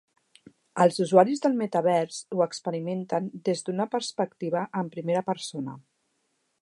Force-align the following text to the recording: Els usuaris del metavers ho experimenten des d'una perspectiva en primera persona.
Els 0.85 0.95
usuaris 1.03 1.43
del 1.43 1.57
metavers 1.59 2.17
ho 2.37 2.41
experimenten 2.45 3.29
des 3.51 3.61
d'una 3.67 3.87
perspectiva 3.93 4.65
en 4.83 4.91
primera 4.97 5.25
persona. 5.29 5.77